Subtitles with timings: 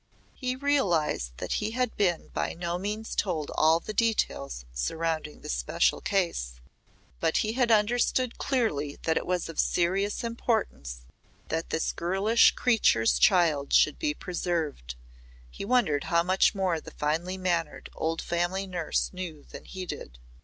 [0.33, 5.53] He realised that he had been by no means told all the details surrounding this
[5.53, 6.59] special case,
[7.19, 11.01] but he had understood clearly that it was of serious importance
[11.49, 14.95] that this girlish creature's child should be preserved.
[15.51, 20.17] He wondered how much more the finely mannered old family nurse knew than he did.